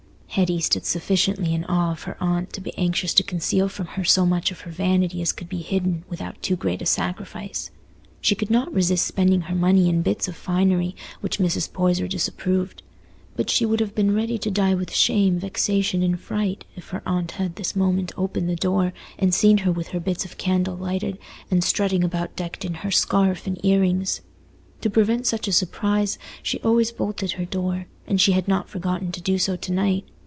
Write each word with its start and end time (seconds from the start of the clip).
Hetty 0.35 0.61
stood 0.61 0.85
sufficiently 0.85 1.53
in 1.53 1.65
awe 1.65 1.91
of 1.91 2.03
her 2.03 2.15
aunt 2.23 2.53
to 2.53 2.61
be 2.61 2.73
anxious 2.77 3.13
to 3.15 3.21
conceal 3.21 3.67
from 3.67 3.85
her 3.87 4.05
so 4.05 4.25
much 4.25 4.49
of 4.49 4.61
her 4.61 4.71
vanity 4.71 5.21
as 5.21 5.33
could 5.33 5.49
be 5.49 5.57
hidden 5.61 6.05
without 6.07 6.41
too 6.41 6.55
great 6.55 6.81
a 6.81 6.85
sacrifice. 6.85 7.69
She 8.21 8.33
could 8.33 8.49
not 8.49 8.71
resist 8.73 9.05
spending 9.05 9.41
her 9.41 9.55
money 9.55 9.89
in 9.89 10.01
bits 10.03 10.29
of 10.29 10.37
finery 10.37 10.95
which 11.19 11.39
Mrs. 11.39 11.73
Poyser 11.73 12.07
disapproved; 12.07 12.81
but 13.35 13.49
she 13.49 13.65
would 13.65 13.81
have 13.81 13.93
been 13.93 14.15
ready 14.15 14.37
to 14.37 14.49
die 14.49 14.73
with 14.73 14.93
shame, 14.95 15.37
vexation, 15.37 16.01
and 16.01 16.17
fright 16.17 16.63
if 16.77 16.91
her 16.91 17.03
aunt 17.05 17.31
had 17.31 17.57
this 17.57 17.75
moment 17.75 18.13
opened 18.17 18.47
the 18.47 18.55
door, 18.55 18.93
and 19.19 19.33
seen 19.33 19.57
her 19.59 19.71
with 19.73 19.89
her 19.89 19.99
bits 19.99 20.23
of 20.23 20.37
candle 20.37 20.77
lighted, 20.77 21.17
and 21.51 21.61
strutting 21.61 22.05
about 22.05 22.33
decked 22.37 22.63
in 22.63 22.75
her 22.75 22.89
scarf 22.89 23.45
and 23.47 23.59
ear 23.65 23.81
rings. 23.81 24.21
To 24.79 24.89
prevent 24.89 25.27
such 25.27 25.49
a 25.49 25.51
surprise, 25.51 26.17
she 26.41 26.57
always 26.61 26.93
bolted 26.93 27.33
her 27.33 27.43
door, 27.45 27.87
and 28.07 28.21
she 28.21 28.31
had 28.31 28.47
not 28.47 28.69
forgotten 28.69 29.11
to 29.11 29.19
do 29.21 29.37
so 29.37 29.57
to 29.57 29.71
night. 29.73 30.05